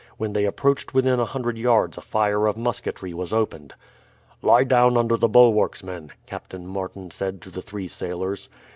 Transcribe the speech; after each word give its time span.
When 0.17 0.33
they 0.33 0.45
approached 0.45 0.95
within 0.95 1.19
a 1.19 1.25
hundred 1.25 1.59
yards 1.59 1.95
a 1.95 2.01
fire 2.01 2.47
of 2.47 2.57
musketry 2.57 3.13
was 3.13 3.31
opened. 3.31 3.75
"Lie 4.41 4.63
down 4.63 4.97
under 4.97 5.15
the 5.15 5.29
bulwarks, 5.29 5.83
men," 5.83 6.09
Captain 6.25 6.65
Martin 6.65 7.11
said 7.11 7.39
to 7.43 7.51
the 7.51 7.61
three 7.61 7.87
sailors. 7.87 8.49